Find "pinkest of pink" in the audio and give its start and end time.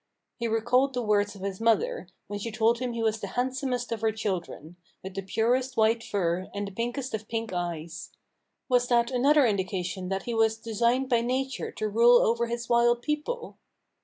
6.71-7.53